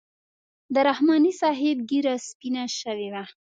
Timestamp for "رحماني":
0.87-1.33